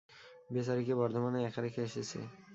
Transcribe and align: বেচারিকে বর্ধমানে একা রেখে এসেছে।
বেচারিকে 0.49 0.93
বর্ধমানে 0.99 1.39
একা 1.43 1.59
রেখে 1.61 1.81
এসেছে। 1.87 2.19